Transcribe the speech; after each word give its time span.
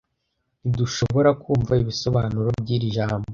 Ntidushoborakumva 0.61 1.73
ibisobanuro 1.83 2.49
by'iri 2.61 2.87
jambo. 2.95 3.27